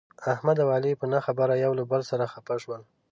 احمد 0.33 0.57
او 0.63 0.69
علي 0.75 0.91
په 0.99 1.05
نه 1.13 1.19
خبره 1.25 1.53
یو 1.63 1.71
له 1.79 1.83
بل 1.91 2.01
سره 2.11 2.23
خپه 2.33 2.55
شول. 2.63 2.81